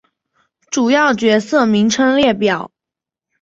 [0.71, 2.71] 主要角色名称列表。